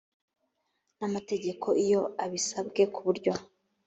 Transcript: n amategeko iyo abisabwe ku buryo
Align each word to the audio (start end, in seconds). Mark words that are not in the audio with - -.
n 0.97 1.01
amategeko 1.07 1.67
iyo 1.83 2.01
abisabwe 2.23 2.81
ku 2.93 2.99
buryo 3.07 3.31